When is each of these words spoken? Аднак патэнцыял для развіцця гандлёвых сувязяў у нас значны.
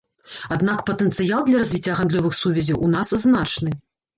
Аднак 0.55 0.79
патэнцыял 0.87 1.45
для 1.49 1.61
развіцця 1.63 1.99
гандлёвых 1.99 2.33
сувязяў 2.41 2.83
у 2.89 2.91
нас 2.99 3.07
значны. 3.27 3.71